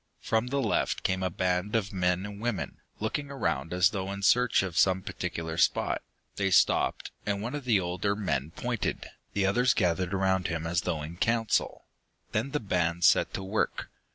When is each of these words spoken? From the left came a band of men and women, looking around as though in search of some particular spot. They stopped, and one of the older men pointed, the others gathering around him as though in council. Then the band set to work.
From 0.19 0.47
the 0.47 0.57
left 0.63 1.03
came 1.03 1.21
a 1.21 1.29
band 1.29 1.75
of 1.75 1.93
men 1.93 2.25
and 2.25 2.41
women, 2.41 2.77
looking 2.99 3.29
around 3.29 3.71
as 3.71 3.91
though 3.91 4.11
in 4.11 4.23
search 4.23 4.63
of 4.63 4.75
some 4.75 5.03
particular 5.03 5.57
spot. 5.57 6.01
They 6.37 6.49
stopped, 6.49 7.11
and 7.23 7.39
one 7.39 7.53
of 7.53 7.65
the 7.65 7.79
older 7.79 8.15
men 8.15 8.49
pointed, 8.49 9.05
the 9.33 9.45
others 9.45 9.75
gathering 9.75 10.09
around 10.09 10.47
him 10.47 10.65
as 10.65 10.81
though 10.81 11.03
in 11.03 11.17
council. 11.17 11.85
Then 12.31 12.49
the 12.49 12.59
band 12.59 13.03
set 13.03 13.31
to 13.35 13.43
work. 13.43 13.91